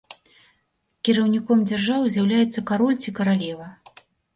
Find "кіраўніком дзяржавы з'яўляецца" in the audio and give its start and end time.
1.09-2.59